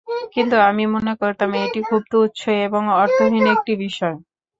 কিন্তু 0.33 0.55
আমি 0.69 0.83
মনে 0.93 1.13
করতাম 1.21 1.49
এটি 1.59 1.79
খুব 1.89 2.01
তুচ্ছ 2.11 2.39
এবং 2.67 2.83
অর্থহীন 2.95 3.45
একটি 3.55 3.73
বিষয়। 3.83 4.15